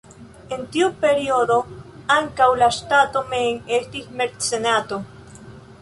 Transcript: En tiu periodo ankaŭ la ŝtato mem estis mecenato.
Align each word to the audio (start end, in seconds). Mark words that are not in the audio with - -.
En 0.55 0.61
tiu 0.75 0.87
periodo 1.03 1.57
ankaŭ 2.17 2.49
la 2.63 2.71
ŝtato 2.79 3.23
mem 3.35 3.71
estis 3.79 4.09
mecenato. 4.23 5.05